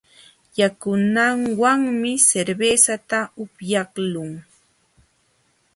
Yakunaywanmi 0.59 2.11
cervezata 2.27 3.19
upyaqlun. 3.43 4.31